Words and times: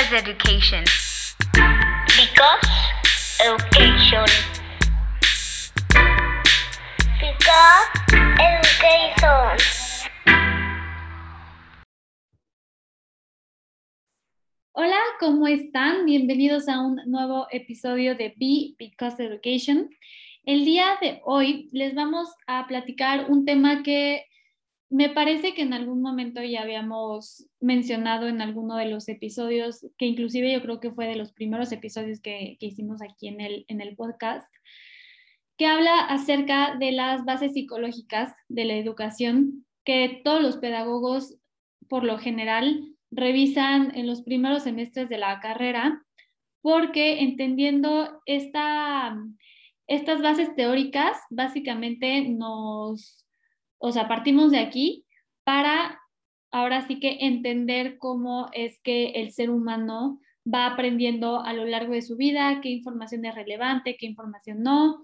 Because 0.00 0.22
education. 0.22 0.84
Because 2.16 2.68
education. 3.44 4.24
Because 7.20 7.86
education. 8.40 9.58
Hola, 14.72 14.96
¿cómo 15.20 15.46
están? 15.48 16.06
Bienvenidos 16.06 16.66
a 16.70 16.80
un 16.80 16.98
nuevo 17.04 17.46
episodio 17.50 18.14
de 18.14 18.32
Be 18.38 18.74
Because 18.78 19.22
Education. 19.22 19.90
El 20.44 20.64
día 20.64 20.96
de 21.02 21.20
hoy 21.26 21.68
les 21.72 21.94
vamos 21.94 22.26
a 22.46 22.66
platicar 22.66 23.26
un 23.28 23.44
tema 23.44 23.82
que 23.82 24.24
me 24.90 25.08
parece 25.08 25.54
que 25.54 25.62
en 25.62 25.72
algún 25.72 26.02
momento 26.02 26.42
ya 26.42 26.62
habíamos 26.62 27.46
mencionado 27.60 28.26
en 28.26 28.40
alguno 28.40 28.76
de 28.76 28.86
los 28.86 29.08
episodios, 29.08 29.86
que 29.96 30.06
inclusive 30.06 30.52
yo 30.52 30.60
creo 30.60 30.80
que 30.80 30.90
fue 30.90 31.06
de 31.06 31.14
los 31.14 31.32
primeros 31.32 31.70
episodios 31.70 32.20
que, 32.20 32.56
que 32.58 32.66
hicimos 32.66 33.00
aquí 33.00 33.28
en 33.28 33.40
el, 33.40 33.64
en 33.68 33.80
el 33.80 33.94
podcast, 33.94 34.52
que 35.56 35.66
habla 35.66 36.00
acerca 36.00 36.74
de 36.76 36.90
las 36.90 37.24
bases 37.24 37.52
psicológicas 37.52 38.34
de 38.48 38.64
la 38.64 38.74
educación 38.74 39.64
que 39.84 40.22
todos 40.24 40.42
los 40.42 40.56
pedagogos, 40.56 41.36
por 41.88 42.02
lo 42.02 42.18
general, 42.18 42.96
revisan 43.12 43.96
en 43.96 44.08
los 44.08 44.22
primeros 44.22 44.64
semestres 44.64 45.08
de 45.08 45.18
la 45.18 45.38
carrera, 45.38 46.04
porque 46.62 47.20
entendiendo 47.20 48.20
esta, 48.26 49.16
estas 49.86 50.20
bases 50.20 50.54
teóricas, 50.56 51.16
básicamente 51.30 52.28
nos 52.28 53.24
o 53.80 53.90
sea, 53.92 54.06
partimos 54.06 54.52
de 54.52 54.58
aquí 54.58 55.06
para 55.42 55.98
ahora 56.52 56.86
sí 56.86 57.00
que 57.00 57.18
entender 57.20 57.98
cómo 57.98 58.48
es 58.52 58.78
que 58.80 59.10
el 59.12 59.32
ser 59.32 59.50
humano 59.50 60.20
va 60.46 60.66
aprendiendo 60.66 61.42
a 61.42 61.52
lo 61.52 61.64
largo 61.64 61.94
de 61.94 62.02
su 62.02 62.16
vida, 62.16 62.60
qué 62.62 62.68
información 62.68 63.24
es 63.24 63.34
relevante, 63.34 63.96
qué 63.96 64.06
información 64.06 64.62
no, 64.62 65.02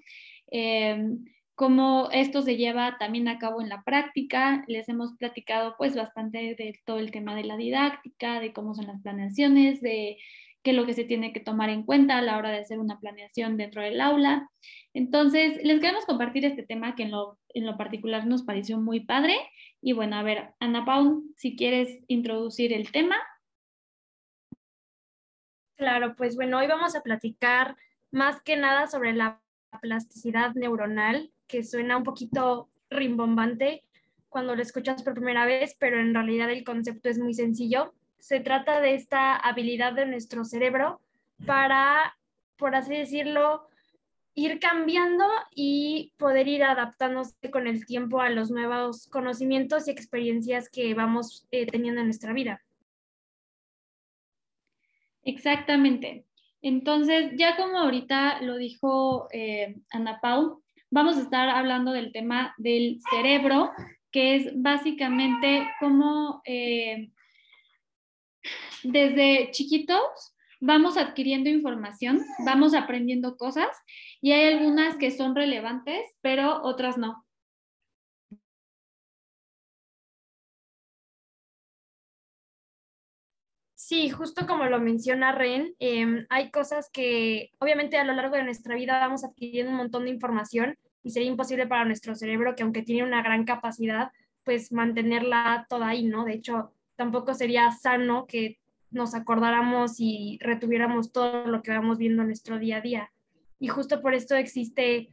em, 0.49 1.25
cómo 1.55 2.09
esto 2.13 2.43
se 2.43 2.57
lleva 2.57 2.99
también 2.99 3.29
a 3.29 3.39
cabo 3.39 3.63
en 3.63 3.69
la 3.69 3.83
práctica. 3.83 4.65
Les 4.69 4.89
hemos 4.89 5.15
platicado 5.15 5.75
pues 5.79 5.97
bastante 5.97 6.39
de 6.39 6.79
todo 6.85 6.99
el 6.99 7.11
tema 7.11 7.35
de 7.35 7.45
la 7.45 7.57
didáctica, 7.57 8.41
de 8.41 8.53
cómo 8.53 8.75
son 8.75 8.87
las 8.87 9.01
planeaciones, 9.03 9.81
de 9.81 10.19
qué 10.67 10.73
es 10.73 10.77
lo 10.77 10.85
que 10.85 10.95
se 10.95 11.05
tiene 11.05 11.33
que 11.33 11.39
tomar 11.39 11.71
en 11.71 11.85
cuenta 11.85 12.19
a 12.19 12.23
la 12.23 12.37
hora 12.37 12.51
de 12.51 12.59
hacer 12.59 12.81
una 12.81 12.99
planeación 12.99 13.57
dentro 13.57 13.83
del 13.83 14.01
aula. 14.01 14.51
Entonces, 14.95 15.61
les 15.63 15.79
queremos 15.79 16.05
compartir 16.07 16.45
este 16.45 16.65
tema 16.65 16.97
que 16.97 17.05
en 17.05 17.13
lo, 17.13 17.39
en 17.51 17.67
lo 17.67 17.77
particular 17.77 18.27
nos 18.27 18.43
pareció 18.43 18.77
muy 18.81 18.99
padre. 18.99 19.37
Y 19.81 19.93
bueno, 19.93 20.17
a 20.17 20.25
ver, 20.25 20.55
Ana 20.59 20.85
Paul, 20.85 21.23
si 21.37 21.55
quieres 21.55 22.03
introducir 22.09 22.73
el 22.73 22.91
tema. 22.91 23.15
Claro, 25.77 26.17
pues 26.17 26.35
bueno, 26.35 26.59
hoy 26.59 26.67
vamos 26.67 26.97
a 26.97 27.03
platicar 27.03 27.77
más 28.11 28.43
que 28.43 28.57
nada 28.57 28.89
sobre 28.89 29.13
la 29.13 29.41
plasticidad 29.81 30.53
neuronal, 30.55 31.31
que 31.47 31.63
suena 31.63 31.97
un 31.97 32.03
poquito 32.03 32.71
rimbombante 32.91 33.85
cuando 34.29 34.57
lo 34.57 34.63
escuchas 34.63 35.05
por 35.05 35.15
primera 35.15 35.47
vez, 35.47 35.77
pero 35.79 36.01
en 36.01 36.13
realidad 36.13 36.51
el 36.51 36.65
concepto 36.65 37.09
es 37.09 37.21
muy 37.21 37.35
sencillo 37.35 37.95
se 38.19 38.41
trata 38.41 38.81
de 38.81 38.95
esta 38.95 39.37
habilidad 39.37 39.93
de 39.93 40.07
nuestro 40.07 40.45
cerebro 40.45 41.01
para, 41.45 42.17
por 42.57 42.75
así 42.75 42.97
decirlo, 42.97 43.69
ir 44.35 44.61
cambiando 44.61 45.25
y 45.55 46.13
poder 46.19 46.47
ir 46.47 46.63
adaptándose 46.63 47.51
con 47.51 47.67
el 47.67 47.87
tiempo 47.87 48.21
a 48.21 48.29
los 48.29 48.51
nuevos 48.51 49.09
conocimientos 49.09 49.89
y 49.89 49.91
experiencias 49.91 50.69
que 50.69 50.93
vamos 50.95 51.47
eh, 51.51 51.67
teniendo 51.67 52.03
en 52.03 52.09
nuestra 52.09 52.35
vida. 52.35 52.63
Exactamente. 55.23 56.27
Entonces, 56.61 57.33
ya 57.37 57.57
como 57.57 57.79
ahorita 57.79 58.43
lo 58.43 58.57
dijo 58.57 59.29
eh, 59.33 59.77
Ana 59.91 60.21
Pau, 60.21 60.63
vamos 60.91 61.17
a 61.17 61.23
estar 61.23 61.49
hablando 61.49 61.93
del 61.93 62.13
tema 62.13 62.55
del 62.59 63.01
cerebro, 63.11 63.71
que 64.11 64.37
es 64.37 64.51
básicamente 64.55 65.69
cómo 65.81 66.43
eh, 66.45 67.11
desde 68.83 69.51
chiquitos 69.53 70.35
vamos 70.61 70.97
adquiriendo 70.97 71.51
información, 71.51 72.25
vamos 72.45 72.75
aprendiendo 72.75 73.37
cosas 73.37 73.69
y 74.21 74.33
hay 74.33 74.55
algunas 74.55 74.97
que 74.97 75.11
son 75.11 75.35
relevantes, 75.35 76.05
pero 76.23 76.63
otras 76.63 76.99
no. 76.99 77.27
Sí, 83.75 84.09
justo 84.11 84.47
como 84.47 84.65
lo 84.65 84.81
menciona 84.81 85.33
Ren, 85.33 85.75
em, 85.79 86.27
hay 86.31 86.51
cosas 86.51 86.89
que 86.91 87.51
obviamente 87.59 87.99
a 87.99 88.05
lo 88.05 88.15
largo 88.15 88.37
de 88.37 88.43
nuestra 88.43 88.75
vida 88.75 88.99
vamos 88.99 89.23
adquiriendo 89.23 89.71
un 89.71 89.77
montón 89.77 90.05
de 90.05 90.11
información 90.11 90.77
y 91.03 91.11
sería 91.11 91.29
imposible 91.29 91.67
para 91.67 91.85
nuestro 91.85 92.15
cerebro 92.15 92.55
que 92.57 92.63
aunque 92.63 92.83
tiene 92.83 93.05
una 93.05 93.23
gran 93.23 93.45
capacidad, 93.45 94.11
pues 94.45 94.73
mantenerla 94.73 95.67
toda 95.69 95.89
ahí, 95.89 96.05
¿no? 96.05 96.25
De 96.25 96.33
hecho, 96.35 96.73
tampoco 96.97 97.35
sería 97.35 97.71
sano 97.71 98.27
que 98.27 98.59
nos 98.91 99.15
acordáramos 99.15 99.97
y 99.99 100.39
retuviéramos 100.41 101.13
todo 101.13 101.47
lo 101.47 101.63
que 101.63 101.71
vamos 101.71 101.99
viendo 101.99 102.23
en 102.23 102.29
nuestro 102.29 102.59
día 102.59 102.79
a 102.79 102.81
día. 102.81 103.13
Y 103.59 103.69
justo 103.69 104.01
por 104.01 104.15
esto 104.15 104.35
existe 104.35 105.11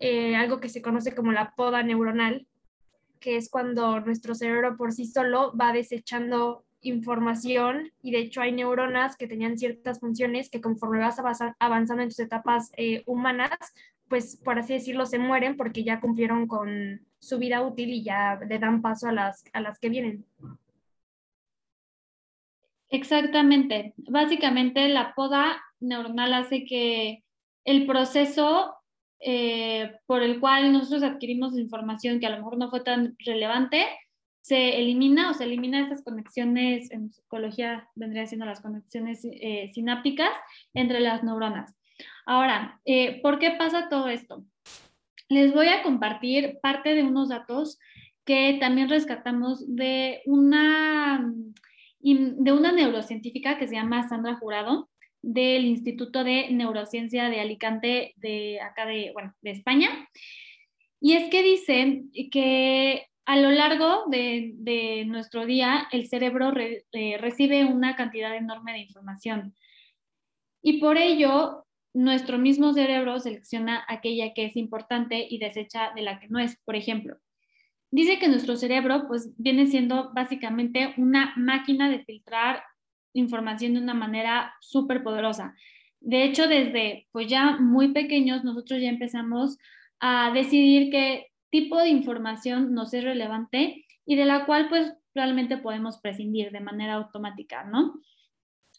eh, 0.00 0.36
algo 0.36 0.60
que 0.60 0.68
se 0.68 0.82
conoce 0.82 1.14
como 1.14 1.32
la 1.32 1.54
poda 1.54 1.82
neuronal, 1.82 2.46
que 3.20 3.36
es 3.36 3.48
cuando 3.50 4.00
nuestro 4.00 4.34
cerebro 4.34 4.76
por 4.76 4.92
sí 4.92 5.06
solo 5.06 5.56
va 5.56 5.72
desechando 5.72 6.64
información 6.82 7.92
y 8.02 8.10
de 8.10 8.18
hecho 8.18 8.40
hay 8.40 8.50
neuronas 8.52 9.16
que 9.16 9.28
tenían 9.28 9.56
ciertas 9.56 10.00
funciones 10.00 10.50
que 10.50 10.60
conforme 10.60 10.98
vas 10.98 11.20
avanzando 11.60 12.02
en 12.02 12.08
tus 12.08 12.18
etapas 12.18 12.72
eh, 12.76 13.04
humanas, 13.06 13.56
pues 14.08 14.36
por 14.36 14.58
así 14.58 14.74
decirlo, 14.74 15.06
se 15.06 15.18
mueren 15.18 15.56
porque 15.56 15.84
ya 15.84 16.00
cumplieron 16.00 16.46
con 16.46 17.00
su 17.18 17.38
vida 17.38 17.62
útil 17.62 17.90
y 17.90 18.02
ya 18.02 18.38
le 18.46 18.58
dan 18.58 18.82
paso 18.82 19.08
a 19.08 19.12
las, 19.12 19.44
a 19.52 19.60
las 19.60 19.78
que 19.78 19.88
vienen. 19.88 20.26
Exactamente. 22.92 23.94
Básicamente 23.96 24.86
la 24.90 25.14
poda 25.14 25.62
neuronal 25.80 26.34
hace 26.34 26.66
que 26.66 27.24
el 27.64 27.86
proceso 27.86 28.74
eh, 29.18 29.98
por 30.06 30.22
el 30.22 30.38
cual 30.40 30.72
nosotros 30.72 31.02
adquirimos 31.02 31.56
información 31.56 32.20
que 32.20 32.26
a 32.26 32.30
lo 32.30 32.36
mejor 32.36 32.58
no 32.58 32.68
fue 32.68 32.80
tan 32.80 33.16
relevante, 33.24 33.86
se 34.42 34.78
elimina 34.78 35.30
o 35.30 35.34
se 35.34 35.44
elimina 35.44 35.80
estas 35.80 36.04
conexiones, 36.04 36.90
en 36.90 37.10
psicología 37.10 37.88
vendría 37.94 38.26
siendo 38.26 38.44
las 38.44 38.60
conexiones 38.60 39.24
eh, 39.24 39.70
sinápticas 39.72 40.32
entre 40.74 41.00
las 41.00 41.24
neuronas. 41.24 41.74
Ahora, 42.26 42.78
eh, 42.84 43.22
¿por 43.22 43.38
qué 43.38 43.52
pasa 43.52 43.88
todo 43.88 44.08
esto? 44.08 44.44
Les 45.30 45.54
voy 45.54 45.68
a 45.68 45.82
compartir 45.82 46.58
parte 46.60 46.94
de 46.94 47.04
unos 47.04 47.30
datos 47.30 47.78
que 48.26 48.58
también 48.60 48.90
rescatamos 48.90 49.64
de 49.74 50.20
una 50.26 51.32
de 52.02 52.52
una 52.52 52.72
neurocientífica 52.72 53.58
que 53.58 53.68
se 53.68 53.74
llama 53.74 54.08
Sandra 54.08 54.34
Jurado 54.36 54.90
del 55.22 55.64
Instituto 55.66 56.24
de 56.24 56.50
Neurociencia 56.50 57.28
de 57.30 57.40
Alicante 57.40 58.14
de 58.16 58.60
acá 58.60 58.86
de, 58.86 59.10
bueno, 59.12 59.34
de 59.40 59.52
España. 59.52 60.08
Y 61.00 61.14
es 61.14 61.30
que 61.30 61.42
dice 61.42 62.04
que 62.30 63.06
a 63.24 63.36
lo 63.36 63.50
largo 63.50 64.04
de, 64.08 64.52
de 64.54 65.04
nuestro 65.06 65.46
día 65.46 65.88
el 65.92 66.08
cerebro 66.08 66.52
eh, 66.56 67.18
recibe 67.18 67.64
una 67.64 67.94
cantidad 67.94 68.36
enorme 68.36 68.72
de 68.72 68.80
información. 68.80 69.54
Y 70.60 70.78
por 70.80 70.98
ello, 70.98 71.66
nuestro 71.94 72.38
mismo 72.38 72.72
cerebro 72.72 73.20
selecciona 73.20 73.84
aquella 73.88 74.32
que 74.34 74.46
es 74.46 74.56
importante 74.56 75.26
y 75.28 75.38
desecha 75.38 75.92
de 75.94 76.02
la 76.02 76.18
que 76.18 76.28
no 76.28 76.38
es. 76.38 76.56
Por 76.64 76.76
ejemplo, 76.76 77.16
dice 77.92 78.18
que 78.18 78.26
nuestro 78.26 78.56
cerebro 78.56 79.06
pues 79.06 79.30
viene 79.36 79.66
siendo 79.66 80.12
básicamente 80.12 80.94
una 80.96 81.34
máquina 81.36 81.88
de 81.88 82.02
filtrar 82.04 82.64
información 83.12 83.74
de 83.74 83.80
una 83.80 83.94
manera 83.94 84.54
súper 84.60 85.04
poderosa. 85.04 85.54
De 86.00 86.24
hecho, 86.24 86.48
desde 86.48 87.06
pues 87.12 87.28
ya 87.28 87.58
muy 87.58 87.92
pequeños 87.92 88.42
nosotros 88.42 88.80
ya 88.80 88.88
empezamos 88.88 89.58
a 90.00 90.32
decidir 90.32 90.90
qué 90.90 91.28
tipo 91.50 91.78
de 91.78 91.90
información 91.90 92.72
nos 92.72 92.94
es 92.94 93.04
relevante 93.04 93.84
y 94.06 94.16
de 94.16 94.24
la 94.24 94.46
cual 94.46 94.68
pues 94.70 94.94
realmente 95.14 95.58
podemos 95.58 95.98
prescindir 95.98 96.50
de 96.50 96.60
manera 96.60 96.94
automática, 96.94 97.64
¿no? 97.64 98.00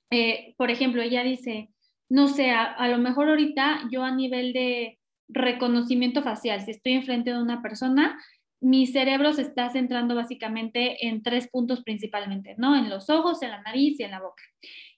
Eh, 0.10 0.56
por 0.58 0.72
ejemplo, 0.72 1.04
ella 1.04 1.24
dice, 1.24 1.70
no 2.10 2.28
sé, 2.28 2.50
a, 2.50 2.64
a, 2.64 2.88
lo 2.88 2.98
mejor 2.98 3.30
ahorita 3.30 3.88
yo 3.92 4.04
a 4.04 4.14
nivel 4.14 4.54
de 4.54 5.00
reconocimiento 5.28 6.24
facial, 6.24 6.62
si 6.62 6.72
estoy 6.72 6.94
enfrente 6.94 7.32
de 7.32 7.42
una 7.42 7.62
persona, 7.62 8.20
mi 8.64 8.88
cerebro 8.88 9.34
se 9.34 9.42
está 9.42 9.70
centrando 9.70 10.16
básicamente 10.16 11.06
en 11.06 11.22
tres 11.22 11.50
puntos 11.50 11.84
principalmente, 11.84 12.56
¿no? 12.58 12.78
En 12.78 12.90
los 12.90 13.10
ojos, 13.10 13.44
en 13.44 13.52
la 13.52 13.62
nariz 13.62 14.00
y 14.00 14.04
en 14.04 14.12
la 14.12 14.22
boca. 14.22 14.42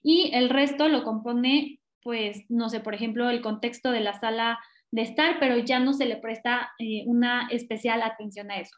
Y 0.02 0.30
el 0.32 0.50
resto 0.50 0.88
lo 0.88 1.02
compone, 1.02 1.80
pues, 2.00 2.44
no 2.48 2.68
sé, 2.68 2.78
por 2.78 2.94
ejemplo, 2.94 3.28
el 3.28 3.42
contexto 3.42 3.90
de 3.90 4.00
la 4.00 4.18
sala 4.20 4.58
de 4.92 5.02
estar, 5.02 5.38
pero 5.40 5.58
ya 5.58 5.80
no 5.80 5.92
se 5.92 6.06
le 6.06 6.16
presta 6.16 6.70
eh, 6.78 7.02
una 7.06 7.48
especial 7.50 8.02
atención 8.02 8.52
a 8.52 8.60
eso, 8.60 8.76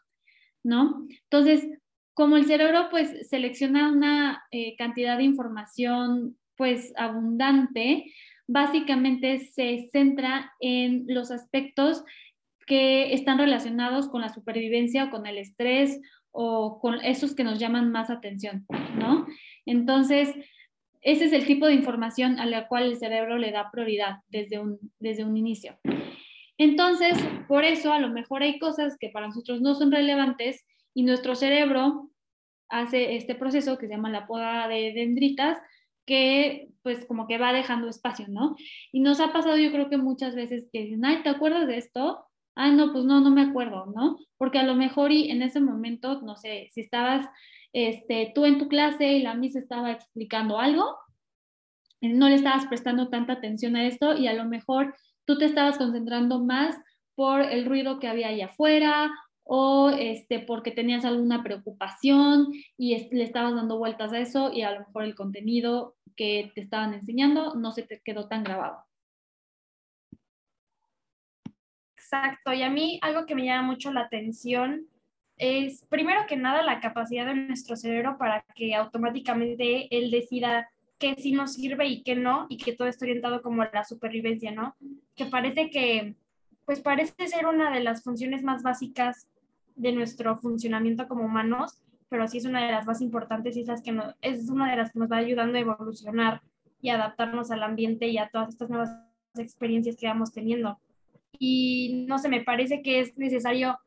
¿no? 0.64 1.06
Entonces, 1.24 1.68
como 2.14 2.38
el 2.38 2.46
cerebro, 2.46 2.88
pues, 2.90 3.28
selecciona 3.28 3.92
una 3.92 4.42
eh, 4.50 4.74
cantidad 4.76 5.18
de 5.18 5.24
información 5.24 6.38
pues 6.56 6.92
abundante, 6.96 8.12
básicamente 8.48 9.38
se 9.38 9.88
centra 9.92 10.52
en 10.60 11.04
los 11.06 11.30
aspectos 11.30 12.02
que 12.68 13.14
están 13.14 13.38
relacionados 13.38 14.08
con 14.08 14.20
la 14.20 14.28
supervivencia 14.28 15.04
o 15.04 15.10
con 15.10 15.26
el 15.26 15.38
estrés 15.38 16.00
o 16.30 16.78
con 16.80 17.00
esos 17.04 17.34
que 17.34 17.42
nos 17.42 17.58
llaman 17.58 17.90
más 17.90 18.10
atención, 18.10 18.66
¿no? 18.96 19.26
Entonces, 19.66 20.34
ese 21.00 21.24
es 21.24 21.32
el 21.32 21.46
tipo 21.46 21.66
de 21.66 21.74
información 21.74 22.38
a 22.38 22.46
la 22.46 22.68
cual 22.68 22.84
el 22.84 22.96
cerebro 22.96 23.38
le 23.38 23.50
da 23.50 23.70
prioridad 23.70 24.18
desde 24.28 24.58
un, 24.58 24.78
desde 24.98 25.24
un 25.24 25.36
inicio. 25.36 25.78
Entonces, 26.58 27.18
por 27.46 27.64
eso 27.64 27.92
a 27.92 28.00
lo 28.00 28.10
mejor 28.10 28.42
hay 28.42 28.58
cosas 28.58 28.96
que 28.98 29.08
para 29.08 29.28
nosotros 29.28 29.60
no 29.60 29.74
son 29.74 29.90
relevantes 29.90 30.66
y 30.92 31.04
nuestro 31.04 31.34
cerebro 31.34 32.10
hace 32.68 33.16
este 33.16 33.34
proceso 33.34 33.78
que 33.78 33.86
se 33.86 33.94
llama 33.94 34.10
la 34.10 34.26
poda 34.26 34.68
de 34.68 34.92
dendritas, 34.92 35.56
que 36.04 36.68
pues 36.82 37.06
como 37.06 37.26
que 37.26 37.38
va 37.38 37.52
dejando 37.52 37.88
espacio, 37.88 38.26
¿no? 38.28 38.56
Y 38.92 39.00
nos 39.00 39.20
ha 39.20 39.32
pasado 39.32 39.56
yo 39.56 39.70
creo 39.70 39.88
que 39.88 39.98
muchas 39.98 40.34
veces 40.34 40.68
que 40.72 40.82
dicen, 40.82 41.04
ay, 41.04 41.22
¿te 41.22 41.28
acuerdas 41.28 41.66
de 41.66 41.78
esto? 41.78 42.27
Ay, 42.60 42.72
no, 42.74 42.92
pues 42.92 43.04
no, 43.04 43.20
no 43.20 43.30
me 43.30 43.42
acuerdo, 43.42 43.86
¿no? 43.94 44.18
Porque 44.36 44.58
a 44.58 44.64
lo 44.64 44.74
mejor 44.74 45.12
y 45.12 45.30
en 45.30 45.42
ese 45.42 45.60
momento, 45.60 46.20
no 46.22 46.36
sé, 46.36 46.68
si 46.72 46.80
estabas 46.80 47.24
este, 47.72 48.32
tú 48.34 48.46
en 48.46 48.58
tu 48.58 48.66
clase 48.66 49.12
y 49.12 49.22
la 49.22 49.34
Miss 49.34 49.54
estaba 49.54 49.92
explicando 49.92 50.58
algo, 50.58 50.96
no 52.00 52.28
le 52.28 52.34
estabas 52.34 52.66
prestando 52.66 53.10
tanta 53.10 53.34
atención 53.34 53.76
a 53.76 53.86
esto 53.86 54.16
y 54.16 54.26
a 54.26 54.34
lo 54.34 54.44
mejor 54.44 54.96
tú 55.24 55.38
te 55.38 55.44
estabas 55.44 55.78
concentrando 55.78 56.40
más 56.40 56.74
por 57.14 57.42
el 57.42 57.64
ruido 57.64 58.00
que 58.00 58.08
había 58.08 58.26
allá 58.26 58.46
afuera 58.46 59.12
o 59.44 59.90
este, 59.90 60.40
porque 60.40 60.72
tenías 60.72 61.04
alguna 61.04 61.44
preocupación 61.44 62.48
y 62.76 62.96
le 63.14 63.22
estabas 63.22 63.54
dando 63.54 63.78
vueltas 63.78 64.12
a 64.12 64.18
eso 64.18 64.52
y 64.52 64.62
a 64.62 64.72
lo 64.72 64.80
mejor 64.80 65.04
el 65.04 65.14
contenido 65.14 65.94
que 66.16 66.50
te 66.56 66.60
estaban 66.60 66.92
enseñando 66.92 67.54
no 67.54 67.70
se 67.70 67.84
te 67.84 68.00
quedó 68.04 68.26
tan 68.26 68.42
grabado. 68.42 68.87
Exacto, 72.10 72.54
y 72.54 72.62
a 72.62 72.70
mí 72.70 72.98
algo 73.02 73.26
que 73.26 73.34
me 73.34 73.44
llama 73.44 73.66
mucho 73.66 73.92
la 73.92 74.00
atención 74.00 74.86
es, 75.36 75.84
primero 75.90 76.22
que 76.26 76.38
nada, 76.38 76.62
la 76.62 76.80
capacidad 76.80 77.26
de 77.26 77.34
nuestro 77.34 77.76
cerebro 77.76 78.16
para 78.16 78.46
que 78.54 78.74
automáticamente 78.74 79.94
él 79.94 80.10
decida 80.10 80.70
qué 80.98 81.16
sí 81.16 81.32
nos 81.32 81.52
sirve 81.52 81.86
y 81.86 82.02
qué 82.02 82.16
no, 82.16 82.46
y 82.48 82.56
que 82.56 82.72
todo 82.72 82.88
esté 82.88 83.04
orientado 83.04 83.42
como 83.42 83.60
a 83.60 83.70
la 83.74 83.84
supervivencia, 83.84 84.52
¿no? 84.52 84.74
Que 85.16 85.26
parece 85.26 85.68
que, 85.68 86.14
pues 86.64 86.80
parece 86.80 87.28
ser 87.28 87.46
una 87.46 87.70
de 87.70 87.80
las 87.80 88.02
funciones 88.02 88.42
más 88.42 88.62
básicas 88.62 89.28
de 89.76 89.92
nuestro 89.92 90.38
funcionamiento 90.38 91.08
como 91.08 91.26
humanos, 91.26 91.82
pero 92.08 92.26
sí 92.26 92.38
es 92.38 92.46
una 92.46 92.64
de 92.64 92.72
las 92.72 92.86
más 92.86 93.02
importantes 93.02 93.54
y 93.54 93.60
es, 93.60 93.68
las 93.68 93.82
que 93.82 93.94
es 94.22 94.48
una 94.48 94.70
de 94.70 94.78
las 94.78 94.92
que 94.92 94.98
nos 94.98 95.12
va 95.12 95.18
ayudando 95.18 95.58
a 95.58 95.60
evolucionar 95.60 96.40
y 96.80 96.88
adaptarnos 96.88 97.50
al 97.50 97.62
ambiente 97.62 98.08
y 98.08 98.16
a 98.16 98.30
todas 98.30 98.48
estas 98.48 98.70
nuevas 98.70 98.96
experiencias 99.36 99.94
que 99.94 100.06
vamos 100.06 100.32
teniendo. 100.32 100.80
Y 101.38 102.04
no 102.08 102.18
sé, 102.18 102.28
me 102.28 102.42
parece 102.42 102.82
que 102.82 103.00
es 103.00 103.16
necesario 103.16 103.78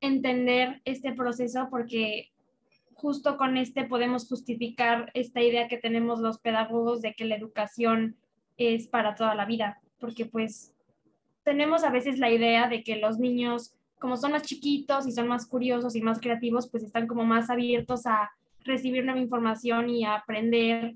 entender 0.00 0.80
este 0.84 1.12
proceso 1.12 1.68
porque 1.70 2.30
justo 2.94 3.36
con 3.36 3.56
este 3.56 3.84
podemos 3.84 4.28
justificar 4.28 5.10
esta 5.14 5.40
idea 5.40 5.68
que 5.68 5.78
tenemos 5.78 6.20
los 6.20 6.38
pedagogos 6.38 7.00
de 7.00 7.14
que 7.14 7.24
la 7.24 7.36
educación 7.36 8.16
es 8.56 8.88
para 8.88 9.14
toda 9.14 9.34
la 9.34 9.44
vida, 9.44 9.80
porque 10.00 10.26
pues 10.26 10.74
tenemos 11.44 11.84
a 11.84 11.90
veces 11.90 12.18
la 12.18 12.30
idea 12.30 12.68
de 12.68 12.82
que 12.82 12.96
los 12.96 13.18
niños, 13.18 13.74
como 13.98 14.16
son 14.16 14.32
más 14.32 14.42
chiquitos 14.42 15.06
y 15.06 15.12
son 15.12 15.28
más 15.28 15.46
curiosos 15.46 15.94
y 15.96 16.02
más 16.02 16.20
creativos, 16.20 16.68
pues 16.70 16.82
están 16.82 17.06
como 17.06 17.24
más 17.24 17.50
abiertos 17.50 18.04
a 18.06 18.30
recibir 18.64 19.04
nueva 19.04 19.20
información 19.20 19.88
y 19.88 20.04
a 20.04 20.16
aprender, 20.16 20.94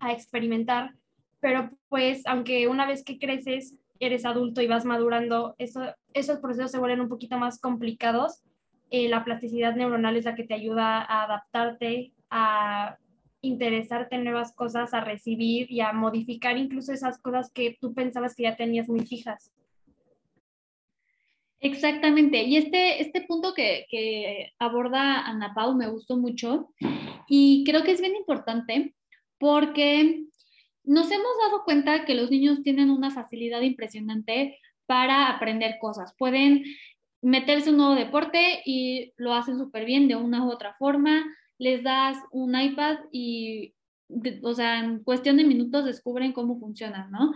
a 0.00 0.12
experimentar, 0.12 0.94
pero 1.40 1.70
pues 1.88 2.26
aunque 2.26 2.66
una 2.66 2.86
vez 2.86 3.04
que 3.04 3.18
creces 3.18 3.76
eres 4.00 4.24
adulto 4.24 4.60
y 4.62 4.66
vas 4.66 4.84
madurando, 4.84 5.54
eso, 5.58 5.82
esos 6.14 6.38
procesos 6.38 6.70
se 6.70 6.78
vuelven 6.78 7.00
un 7.00 7.08
poquito 7.08 7.38
más 7.38 7.60
complicados 7.60 8.42
eh, 8.90 9.08
la 9.08 9.24
plasticidad 9.24 9.76
neuronal 9.76 10.16
es 10.16 10.24
la 10.24 10.34
que 10.34 10.44
te 10.44 10.54
ayuda 10.54 11.02
a 11.02 11.24
adaptarte, 11.24 12.12
a 12.30 12.96
interesarte 13.42 14.16
en 14.16 14.24
nuevas 14.24 14.54
cosas, 14.54 14.94
a 14.94 15.00
recibir 15.00 15.70
y 15.70 15.80
a 15.80 15.92
modificar 15.92 16.56
incluso 16.56 16.92
esas 16.92 17.20
cosas 17.20 17.52
que 17.52 17.76
tú 17.80 17.92
pensabas 17.92 18.34
que 18.34 18.44
ya 18.44 18.56
tenías 18.56 18.88
muy 18.88 19.06
fijas. 19.06 19.52
Exactamente. 21.60 22.44
Y 22.44 22.56
este, 22.56 23.02
este 23.02 23.22
punto 23.22 23.52
que, 23.52 23.86
que 23.90 24.52
aborda 24.58 25.26
Ana 25.26 25.52
Pau 25.54 25.74
me 25.74 25.88
gustó 25.88 26.16
mucho 26.16 26.72
y 27.28 27.64
creo 27.64 27.82
que 27.82 27.90
es 27.92 28.00
bien 28.00 28.16
importante 28.16 28.94
porque 29.38 30.24
nos 30.88 31.10
hemos 31.10 31.38
dado 31.42 31.64
cuenta 31.64 32.06
que 32.06 32.14
los 32.14 32.30
niños 32.30 32.62
tienen 32.62 32.90
una 32.90 33.10
facilidad 33.10 33.60
impresionante 33.60 34.58
para 34.86 35.28
aprender 35.28 35.76
cosas. 35.78 36.14
Pueden 36.16 36.64
meterse 37.20 37.70
un 37.70 37.76
nuevo 37.76 37.94
deporte 37.94 38.62
y 38.64 39.12
lo 39.18 39.34
hacen 39.34 39.58
súper 39.58 39.84
bien 39.84 40.08
de 40.08 40.16
una 40.16 40.46
u 40.46 40.50
otra 40.50 40.74
forma. 40.78 41.24
Les 41.58 41.82
das 41.82 42.16
un 42.32 42.58
iPad 42.58 43.00
y, 43.12 43.74
o 44.42 44.54
sea, 44.54 44.78
en 44.78 45.04
cuestión 45.04 45.36
de 45.36 45.44
minutos 45.44 45.84
descubren 45.84 46.32
cómo 46.32 46.58
funciona, 46.58 47.06
¿no? 47.10 47.34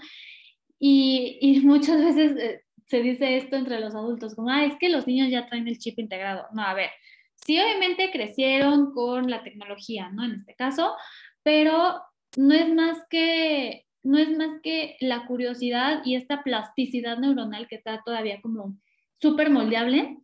Y, 0.79 1.37
y 1.43 1.61
muchas 1.67 2.03
veces 2.03 2.37
eh, 2.39 2.63
se 2.87 3.03
dice 3.03 3.37
esto 3.37 3.57
entre 3.57 3.81
los 3.81 3.95
adultos, 3.95 4.35
como, 4.35 4.49
ah, 4.49 4.65
es 4.65 4.79
que 4.79 4.89
los 4.89 5.07
niños 5.07 5.31
ya 5.31 5.47
traen 5.47 5.69
el 5.69 5.79
chip 5.79 5.99
integrado. 5.99 6.47
No, 6.55 6.63
a 6.63 6.73
ver, 6.73 6.89
sí, 7.35 7.61
obviamente 7.61 8.11
crecieron 8.11 8.95
con 8.95 9.31
la 9.31 9.43
tecnología, 9.43 10.09
¿no? 10.11 10.25
En 10.25 10.33
este 10.33 10.55
caso, 10.55 10.95
pero 11.43 12.01
no 12.37 12.55
es 12.55 12.73
más 12.73 12.99
que 13.09 13.87
no 14.05 14.19
es 14.19 14.37
más 14.37 14.61
que 14.63 14.97
la 15.01 15.27
curiosidad 15.27 16.03
y 16.05 16.17
esta 16.17 16.43
plasticidad 16.43 17.19
neuronal 17.19 17.69
que 17.69 17.77
está 17.77 18.03
todavía 18.05 18.41
como 18.41 18.77
súper 19.21 19.49
moldeable 19.49 20.19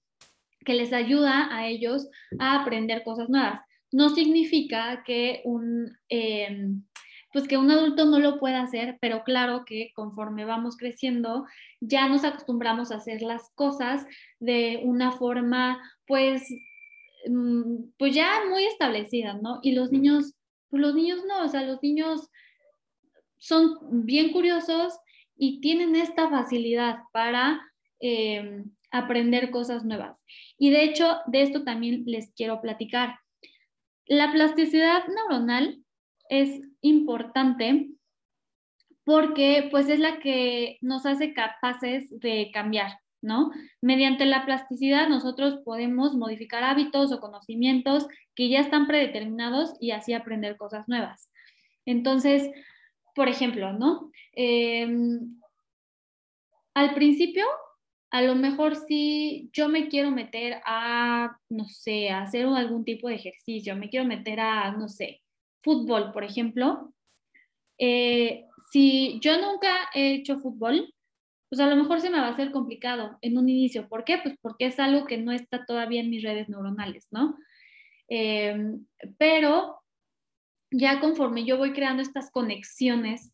que 0.65 0.75
les 0.75 0.93
ayuda 0.93 1.49
a 1.55 1.67
ellos 1.67 2.09
a 2.39 2.61
aprender 2.61 3.03
cosas 3.05 3.29
nuevas. 3.29 3.61
No 3.91 4.11
significa 4.11 5.03
que 5.07 5.41
un, 5.45 5.97
em, 6.09 6.83
pues 7.33 7.49
que 7.49 7.57
un 7.57 7.71
adulto 7.71 8.05
no 8.05 8.19
lo 8.19 8.39
pueda 8.39 8.63
hacer, 8.63 8.99
pero 9.01 9.23
claro 9.25 9.65
que 9.65 9.93
conforme 9.95 10.45
vamos 10.45 10.77
creciendo, 10.77 11.47
ya 11.81 12.09
nos 12.09 12.25
acostumbramos 12.25 12.91
a 12.91 12.97
hacer 12.97 13.23
las 13.23 13.51
cosas 13.55 14.05
de 14.41 14.81
una 14.85 15.13
forma, 15.13 15.81
pues, 16.07 16.43
mm, 17.27 17.93
pues 17.99 18.15
ya 18.15 18.43
muy 18.51 18.65
establecida, 18.65 19.39
¿no? 19.41 19.61
Y 19.63 19.73
los 19.73 19.91
niños, 19.93 20.35
pues 20.71 20.81
los 20.81 20.95
niños 20.95 21.21
no, 21.27 21.45
o 21.45 21.49
sea, 21.49 21.63
los 21.63 21.83
niños 21.83 22.31
son 23.37 23.79
bien 24.05 24.33
curiosos 24.33 24.99
y 25.37 25.61
tienen 25.61 25.97
esta 25.97 26.29
facilidad 26.29 26.99
para 27.13 27.61
eh, 28.01 28.65
aprender 28.91 29.51
cosas 29.51 29.85
nuevas. 29.85 30.23
Y 30.59 30.71
de 30.71 30.85
hecho, 30.85 31.19
de 31.27 31.43
esto 31.43 31.65
también 31.65 32.05
les 32.07 32.33
quiero 32.35 32.61
platicar. 32.61 33.19
La 34.07 34.33
plasticidad 34.33 35.05
neuronal 35.07 35.85
es 36.29 36.61
importante 36.81 37.91
porque 39.05 39.69
pues 39.71 39.89
es 39.89 39.99
la 39.99 40.19
que 40.19 40.77
nos 40.83 41.07
hace 41.07 41.33
capaces 41.33 42.09
de 42.21 42.51
cambiar, 42.53 42.99
¿no? 43.23 43.51
Mediante 43.81 44.27
la 44.27 44.45
plasticidad 44.45 45.09
nosotros 45.09 45.61
podemos 45.65 46.15
modificar 46.15 46.63
hábitos 46.65 47.13
o 47.13 47.21
conocimientos 47.21 48.07
que 48.39 48.49
ya 48.49 48.61
están 48.61 48.87
predeterminados 48.87 49.75
y 49.81 49.91
así 49.91 50.13
aprender 50.13 50.57
cosas 50.57 50.87
nuevas. 50.87 51.29
Entonces, 51.85 52.49
por 53.13 53.29
ejemplo, 53.29 53.73
¿no? 53.73 54.13
Em, 54.33 55.41
al 56.73 56.95
principio 56.95 57.45
a 58.13 58.23
lo 58.23 58.37
mejor 58.37 58.77
si 58.77 59.51
yo 59.53 59.69
me 59.69 59.89
quiero 59.89 60.13
meter 60.13 60.63
a, 60.65 61.37
no 61.49 61.65
sé, 61.65 62.11
hacer 62.11 62.47
algún 62.47 62.85
tipo 62.85 63.09
de 63.09 63.17
ejercicio, 63.17 63.75
me 63.75 63.91
quiero 63.91 64.07
meter 64.07 64.39
a, 64.39 64.71
no 64.71 64.89
sé, 64.89 65.21
fútbol, 65.65 66.13
por 66.13 66.23
ejemplo, 66.23 66.95
eh, 67.77 68.45
si 68.71 69.19
yo 69.21 69.33
nunca 69.41 69.91
he 69.95 70.15
hecho 70.15 70.39
fútbol, 70.39 70.95
pues 71.49 71.61
a 71.61 71.67
lo 71.67 71.75
mejor 71.75 72.01
se 72.01 72.09
me 72.09 72.21
va 72.21 72.29
a 72.29 72.31
hacer 72.31 72.53
complicado 72.53 73.19
en 73.21 73.37
un 73.37 73.49
inicio. 73.49 73.89
¿Por 73.89 74.05
qué? 74.05 74.19
Pues 74.23 74.37
porque 74.41 74.67
es 74.67 74.79
algo 74.79 75.07
que 75.07 75.19
no 75.19 75.33
está 75.33 75.65
todavía 75.67 76.01
en 76.03 76.11
mis 76.11 76.23
redes 76.23 76.49
neuronales, 76.49 77.09
¿no? 77.11 77.37
Em, 78.09 78.87
pero 79.19 79.77
ya 80.71 81.01
conforme 81.01 81.45
yo 81.45 81.57
voy 81.59 81.73
creando 81.73 82.03
estas 82.03 82.31
conexiones, 82.31 83.33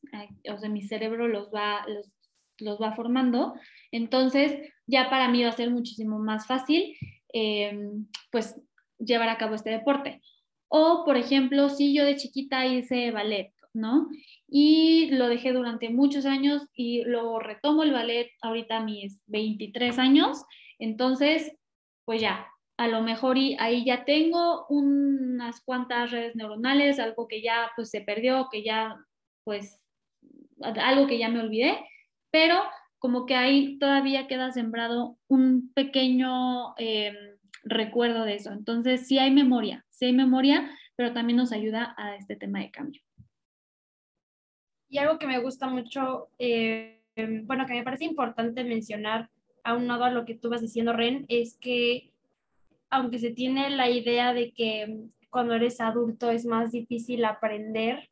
o 0.52 0.58
sea, 0.58 0.68
mi 0.68 0.82
cerebro 0.82 1.28
los 1.28 1.52
va, 1.52 1.84
los, 1.88 2.10
los 2.58 2.80
va 2.80 2.94
formando, 2.94 3.54
entonces, 3.90 4.58
ya 4.86 5.10
para 5.10 5.28
mí 5.28 5.42
va 5.42 5.50
a 5.50 5.52
ser 5.52 5.70
muchísimo 5.70 6.18
más 6.18 6.46
fácil, 6.46 6.96
em, 7.32 8.06
pues, 8.30 8.60
llevar 8.98 9.28
a 9.28 9.38
cabo 9.38 9.54
este 9.54 9.70
deporte. 9.70 10.20
O, 10.68 11.04
por 11.04 11.16
ejemplo, 11.16 11.68
si 11.68 11.94
yo 11.94 12.04
de 12.04 12.16
chiquita 12.16 12.66
hice 12.66 13.10
ballet, 13.10 13.52
¿no? 13.72 14.08
Y 14.48 15.10
lo 15.10 15.28
dejé 15.28 15.52
durante 15.52 15.90
muchos 15.90 16.26
años 16.26 16.62
y 16.74 17.04
lo 17.04 17.38
retomo 17.40 17.82
el 17.82 17.92
ballet 17.92 18.30
ahorita 18.42 18.78
a 18.78 18.84
mis 18.84 19.22
23 19.26 19.98
años, 19.98 20.44
entonces, 20.78 21.56
pues 22.04 22.20
ya, 22.20 22.46
a 22.76 22.88
lo 22.88 23.02
mejor 23.02 23.38
y 23.38 23.56
ahí 23.60 23.84
ya 23.84 24.04
tengo 24.04 24.66
unas 24.68 25.60
cuantas 25.60 26.10
redes 26.10 26.34
neuronales, 26.34 26.98
algo 26.98 27.28
que 27.28 27.40
ya 27.40 27.70
pues 27.76 27.90
se 27.90 28.00
perdió, 28.00 28.48
que 28.50 28.64
ya 28.64 28.96
pues 29.44 29.82
algo 30.60 31.06
que 31.06 31.18
ya 31.18 31.28
me 31.28 31.40
olvidé, 31.40 31.78
pero 32.30 32.62
como 32.98 33.26
que 33.26 33.34
ahí 33.34 33.78
todavía 33.78 34.26
queda 34.26 34.50
sembrado 34.50 35.18
un 35.28 35.72
pequeño 35.74 36.74
em, 36.78 37.14
recuerdo 37.62 38.24
de 38.24 38.36
eso. 38.36 38.50
Entonces 38.50 39.06
sí 39.06 39.18
hay 39.18 39.30
memoria, 39.30 39.84
sí 39.90 40.06
hay 40.06 40.12
memoria, 40.12 40.70
pero 40.96 41.12
también 41.12 41.36
nos 41.36 41.52
ayuda 41.52 41.94
a 41.98 42.16
este 42.16 42.34
tema 42.34 42.60
de 42.60 42.70
cambio. 42.70 43.02
Y 44.88 44.98
algo 44.98 45.18
que 45.18 45.26
me 45.26 45.38
gusta 45.38 45.66
mucho, 45.68 46.28
eh, 46.38 47.02
bueno, 47.44 47.66
que 47.66 47.74
me 47.74 47.82
parece 47.82 48.04
importante 48.04 48.64
mencionar, 48.64 49.28
aunado 49.64 50.04
a 50.04 50.10
lo 50.10 50.24
que 50.24 50.34
tú 50.34 50.48
vas 50.50 50.60
diciendo, 50.60 50.92
Ren, 50.92 51.26
es 51.28 51.58
que 51.58 52.13
aunque 52.94 53.18
se 53.18 53.30
tiene 53.30 53.70
la 53.70 53.90
idea 53.90 54.32
de 54.32 54.52
que 54.52 55.08
cuando 55.28 55.54
eres 55.54 55.80
adulto 55.80 56.30
es 56.30 56.46
más 56.46 56.70
difícil 56.70 57.24
aprender, 57.24 58.08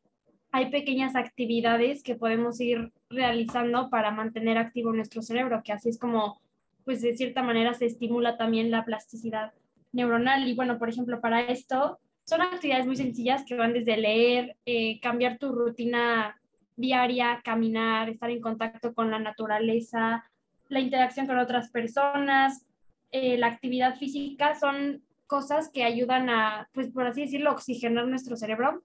hay 0.51 0.71
pequeñas 0.71 1.15
actividades 1.15 2.03
que 2.03 2.15
podemos 2.15 2.59
ir 2.59 2.91
realizando 3.09 3.89
para 3.89 4.11
mantener 4.11 4.57
activo 4.57 4.91
nuestro 4.91 5.21
cerebro, 5.21 5.61
que 5.63 5.71
así 5.71 5.87
es 5.87 5.97
como, 5.97 6.41
pues 6.83 7.01
de 7.01 7.15
cierta 7.15 7.41
manera 7.41 7.73
se 7.73 7.85
estimula 7.85 8.35
también 8.35 8.71
la 8.71 8.83
plasticidad 8.83 9.53
neuronal. 9.93 10.49
Y 10.49 10.53
bueno, 10.53 10.77
por 10.77 10.89
ejemplo, 10.89 11.21
para 11.21 11.39
esto 11.39 11.99
son 12.25 12.41
actividades 12.41 12.85
muy 12.85 12.97
sencillas 12.97 13.45
que 13.45 13.55
van 13.55 13.71
desde 13.71 13.95
leer, 13.95 14.57
eh, 14.65 14.99
cambiar 14.99 15.37
tu 15.37 15.53
rutina 15.53 16.35
diaria, 16.75 17.39
caminar, 17.41 18.09
estar 18.09 18.29
en 18.29 18.41
contacto 18.41 18.93
con 18.93 19.09
la 19.11 19.19
naturaleza, 19.19 20.25
la 20.67 20.81
interacción 20.81 21.25
con 21.25 21.39
otras 21.39 21.69
personas, 21.71 22.65
eh, 23.13 23.37
la 23.37 23.47
actividad 23.47 23.95
física, 23.95 24.55
son 24.55 25.03
cosas 25.27 25.69
que 25.71 25.83
ayudan 25.83 26.29
a, 26.29 26.67
pues 26.73 26.91
por 26.91 27.05
así 27.05 27.21
decirlo, 27.21 27.51
oxigenar 27.51 28.07
nuestro 28.07 28.35
cerebro 28.35 28.83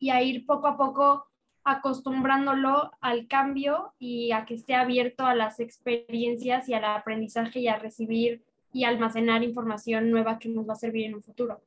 y 0.00 0.10
a 0.10 0.22
ir 0.22 0.44
poco 0.44 0.66
a 0.66 0.76
poco 0.76 1.26
acostumbrándolo 1.62 2.90
al 3.00 3.28
cambio 3.28 3.94
y 3.98 4.32
a 4.32 4.44
que 4.44 4.54
esté 4.54 4.74
abierto 4.74 5.24
a 5.24 5.36
las 5.36 5.60
experiencias 5.60 6.68
y 6.68 6.74
al 6.74 6.84
aprendizaje 6.84 7.60
y 7.60 7.68
a 7.68 7.78
recibir 7.78 8.42
y 8.72 8.84
almacenar 8.84 9.44
información 9.44 10.10
nueva 10.10 10.40
que 10.40 10.48
nos 10.48 10.68
va 10.68 10.72
a 10.72 10.76
servir 10.76 11.06
en 11.06 11.14
un 11.14 11.22
futuro. 11.22 11.62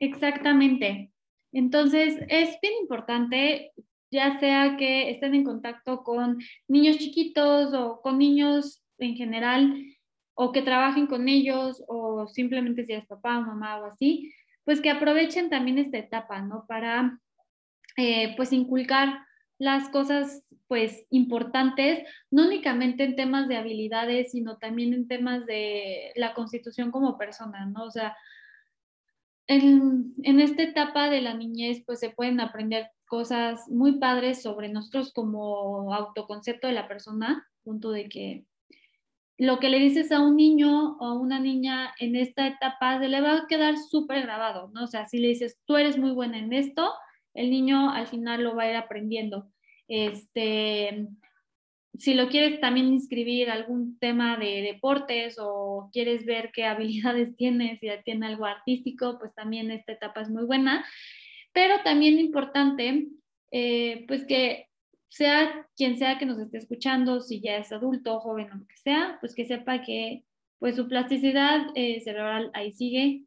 Exactamente. 0.00 1.12
Entonces, 1.52 2.16
es 2.28 2.58
bien 2.62 2.74
importante, 2.80 3.72
ya 4.10 4.40
sea 4.40 4.76
que 4.78 5.10
estén 5.10 5.34
en 5.34 5.44
contacto 5.44 6.02
con 6.02 6.38
niños 6.68 6.96
chiquitos 6.96 7.74
o 7.74 8.00
con 8.00 8.16
niños 8.18 8.82
en 8.98 9.14
general, 9.14 9.74
o 10.34 10.52
que 10.52 10.62
trabajen 10.62 11.06
con 11.06 11.28
ellos, 11.28 11.82
o 11.88 12.26
simplemente 12.26 12.84
si 12.84 12.92
es 12.92 13.06
papá 13.06 13.38
o 13.38 13.42
mamá 13.42 13.80
o 13.80 13.86
así, 13.86 14.32
pues 14.64 14.80
que 14.80 14.90
aprovechen 14.90 15.48
también 15.48 15.78
esta 15.78 15.98
etapa, 15.98 16.42
¿no? 16.42 16.66
Para, 16.66 17.18
eh, 17.96 18.34
pues, 18.36 18.52
inculcar 18.52 19.20
las 19.58 19.88
cosas, 19.88 20.44
pues, 20.68 21.06
importantes, 21.10 22.06
no 22.30 22.46
únicamente 22.46 23.04
en 23.04 23.16
temas 23.16 23.48
de 23.48 23.56
habilidades, 23.56 24.32
sino 24.32 24.58
también 24.58 24.92
en 24.92 25.08
temas 25.08 25.46
de 25.46 26.12
la 26.16 26.34
constitución 26.34 26.90
como 26.90 27.16
persona, 27.16 27.64
¿no? 27.66 27.84
O 27.84 27.90
sea, 27.90 28.14
en, 29.46 30.12
en, 30.24 30.40
esta 30.40 30.64
etapa 30.64 31.08
de 31.08 31.22
la 31.22 31.34
niñez, 31.34 31.82
pues 31.86 32.00
se 32.00 32.10
pueden 32.10 32.40
aprender 32.40 32.90
cosas 33.06 33.68
muy 33.68 33.98
padres 33.98 34.42
sobre 34.42 34.68
nosotros 34.68 35.12
como 35.12 35.94
autoconcepto 35.94 36.66
de 36.66 36.72
la 36.72 36.88
persona, 36.88 37.46
punto 37.62 37.92
de 37.92 38.08
que 38.08 38.44
lo 39.38 39.58
que 39.58 39.68
le 39.68 39.78
dices 39.78 40.12
a 40.12 40.20
un 40.20 40.36
niño 40.36 40.96
o 40.98 41.14
una 41.14 41.38
niña 41.38 41.94
en 41.98 42.16
esta 42.16 42.46
etapa 42.46 42.98
se 42.98 43.08
le 43.08 43.20
va 43.20 43.36
a 43.36 43.46
quedar 43.46 43.76
súper 43.76 44.22
grabado, 44.22 44.70
¿no? 44.72 44.84
O 44.84 44.86
sea, 44.86 45.06
si 45.06 45.18
le 45.18 45.28
dices, 45.28 45.58
tú 45.66 45.76
eres 45.76 45.98
muy 45.98 46.12
buena 46.12 46.38
en 46.38 46.52
esto, 46.52 46.92
el 47.34 47.50
niño 47.50 47.90
al 47.90 48.06
final 48.06 48.42
lo 48.42 48.56
va 48.56 48.64
a 48.64 48.70
ir 48.70 48.76
aprendiendo. 48.76 49.50
Este, 49.88 51.06
si 51.98 52.14
lo 52.14 52.28
quieres 52.28 52.60
también 52.60 52.86
inscribir 52.86 53.50
algún 53.50 53.98
tema 53.98 54.36
de 54.38 54.62
deportes 54.62 55.36
o 55.38 55.90
quieres 55.92 56.24
ver 56.24 56.50
qué 56.52 56.64
habilidades 56.66 57.36
tiene, 57.36 57.76
si 57.76 57.88
tiene 58.04 58.26
algo 58.26 58.46
artístico, 58.46 59.18
pues 59.18 59.34
también 59.34 59.70
esta 59.70 59.92
etapa 59.92 60.22
es 60.22 60.30
muy 60.30 60.44
buena. 60.44 60.84
Pero 61.52 61.74
también 61.84 62.18
importante, 62.18 63.08
eh, 63.50 64.04
pues 64.08 64.24
que 64.26 64.65
sea 65.08 65.66
quien 65.76 65.98
sea 65.98 66.18
que 66.18 66.26
nos 66.26 66.38
esté 66.38 66.58
escuchando, 66.58 67.20
si 67.20 67.40
ya 67.40 67.56
es 67.56 67.72
adulto, 67.72 68.20
joven 68.20 68.50
o 68.52 68.56
lo 68.56 68.66
que 68.66 68.76
sea, 68.76 69.18
pues 69.20 69.34
que 69.34 69.46
sepa 69.46 69.82
que 69.82 70.24
pues 70.58 70.76
su 70.76 70.88
plasticidad 70.88 71.66
eh, 71.74 72.00
cerebral 72.00 72.50
ahí 72.54 72.72
sigue. 72.72 73.24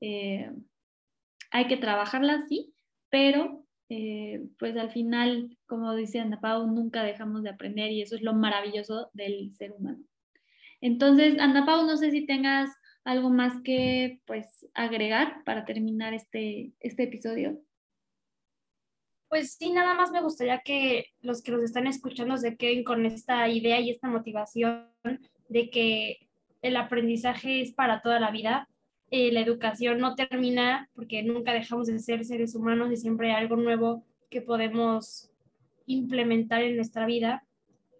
Eh, 0.00 0.50
hay 1.50 1.66
que 1.68 1.76
trabajarla, 1.76 2.42
sí, 2.48 2.74
pero 3.10 3.64
eh, 3.88 4.42
pues 4.58 4.76
al 4.76 4.90
final, 4.90 5.56
como 5.66 5.94
dice 5.94 6.20
Ana 6.20 6.40
Pau, 6.40 6.66
nunca 6.66 7.04
dejamos 7.04 7.42
de 7.42 7.50
aprender 7.50 7.90
y 7.92 8.02
eso 8.02 8.16
es 8.16 8.22
lo 8.22 8.34
maravilloso 8.34 9.10
del 9.12 9.52
ser 9.54 9.72
humano. 9.72 10.02
Entonces, 10.80 11.38
Ana 11.38 11.64
Pau, 11.64 11.86
no 11.86 11.96
sé 11.96 12.10
si 12.10 12.26
tengas 12.26 12.70
algo 13.04 13.30
más 13.30 13.60
que 13.62 14.20
pues 14.26 14.66
agregar 14.74 15.44
para 15.44 15.64
terminar 15.64 16.14
este, 16.14 16.72
este 16.80 17.04
episodio. 17.04 17.60
Pues 19.34 19.54
sí, 19.54 19.72
nada 19.72 19.94
más 19.94 20.12
me 20.12 20.22
gustaría 20.22 20.60
que 20.60 21.06
los 21.20 21.42
que 21.42 21.50
nos 21.50 21.64
están 21.64 21.88
escuchando 21.88 22.36
se 22.36 22.56
queden 22.56 22.84
con 22.84 23.04
esta 23.04 23.48
idea 23.48 23.80
y 23.80 23.90
esta 23.90 24.06
motivación 24.06 24.86
de 25.48 25.70
que 25.70 26.28
el 26.62 26.76
aprendizaje 26.76 27.60
es 27.60 27.72
para 27.72 28.00
toda 28.00 28.20
la 28.20 28.30
vida 28.30 28.68
eh, 29.10 29.32
la 29.32 29.40
educación 29.40 29.98
no 29.98 30.14
termina 30.14 30.88
porque 30.94 31.24
nunca 31.24 31.52
dejamos 31.52 31.88
de 31.88 31.98
ser 31.98 32.24
seres 32.24 32.54
humanos 32.54 32.92
y 32.92 32.96
siempre 32.96 33.32
hay 33.32 33.42
algo 33.42 33.56
nuevo 33.56 34.04
que 34.30 34.40
podemos 34.40 35.32
implementar 35.86 36.62
en 36.62 36.76
nuestra 36.76 37.04
vida. 37.04 37.44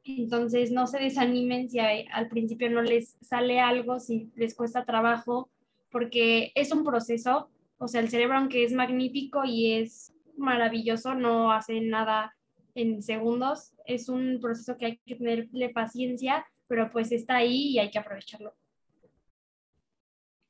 Entonces, 0.04 0.70
no 0.70 0.86
se 0.86 1.00
desanimen 1.00 1.68
si 1.68 1.80
al 1.80 2.28
principio 2.28 2.70
no 2.70 2.80
les 2.80 3.16
sale 3.22 3.58
algo, 3.58 3.98
si 3.98 4.30
les 4.36 4.54
cuesta 4.54 4.84
trabajo, 4.84 5.50
porque 5.90 6.52
es 6.54 6.70
un 6.70 6.84
proceso. 6.84 7.50
O 7.78 7.88
sea, 7.88 8.00
el 8.00 8.08
cerebro, 8.08 8.38
aunque 8.38 8.62
es 8.62 8.72
magnífico 8.72 9.44
y 9.44 9.72
es 9.72 10.13
maravilloso, 10.36 11.14
no 11.14 11.52
hace 11.52 11.80
nada 11.80 12.34
en 12.74 13.02
segundos. 13.02 13.72
Es 13.86 14.08
un 14.08 14.38
proceso 14.40 14.76
que 14.76 14.86
hay 14.86 15.00
que 15.04 15.16
tenerle 15.16 15.68
paciencia, 15.70 16.44
pero 16.66 16.90
pues 16.90 17.12
está 17.12 17.36
ahí 17.36 17.68
y 17.68 17.78
hay 17.78 17.90
que 17.90 17.98
aprovecharlo. 17.98 18.54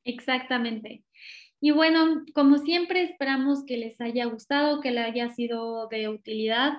Exactamente. 0.05 1.03
Y 1.61 1.71
bueno, 1.71 2.25
como 2.35 2.59
siempre, 2.59 3.03
esperamos 3.03 3.65
que 3.65 3.79
les 3.79 4.01
haya 4.01 4.27
gustado, 4.27 4.81
que 4.81 4.91
les 4.91 5.07
haya 5.07 5.31
sido 5.31 5.89
de 5.89 6.09
utilidad 6.09 6.75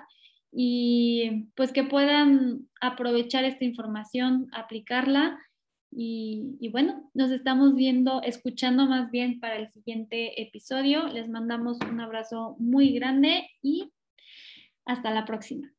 y 0.51 1.47
pues 1.55 1.73
que 1.73 1.83
puedan 1.83 2.69
aprovechar 2.79 3.43
esta 3.45 3.65
información, 3.65 4.47
aplicarla. 4.53 5.39
Y, 5.97 6.69
bueno, 6.73 7.09
nos 7.13 7.31
estamos 7.31 7.73
viendo, 7.75 8.21
escuchando 8.21 8.85
más 8.85 9.11
bien 9.11 9.39
para 9.39 9.55
el 9.55 9.69
siguiente 9.69 10.41
episodio. 10.41 11.07
Les 11.07 11.29
mandamos 11.29 11.77
un 11.89 12.01
abrazo 12.01 12.57
muy 12.59 12.91
grande 12.91 13.47
y 13.61 13.93
hasta 14.85 15.11
la 15.11 15.23
próxima. 15.23 15.71